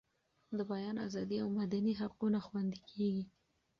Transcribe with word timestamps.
د 0.57 0.59
بیان 0.71 0.95
ازادي 1.07 1.37
او 1.43 1.47
مدني 1.59 1.93
حقونه 2.01 2.39
خوندي 2.45 2.79
کیږي. 2.89 3.23